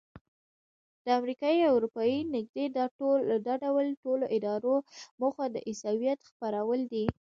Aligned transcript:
د 1.05 1.07
امریکایي 1.19 1.61
او 1.69 1.73
اروپایي 1.79 2.19
نږدې 2.35 2.65
دا 2.77 2.85
ډول 3.63 3.87
ټولو 4.03 4.25
ادارو 4.35 4.75
موخه 5.21 5.45
د 5.51 5.55
عیسویت 5.69 6.19
خپرول 6.29 6.79
دي. 6.91 7.05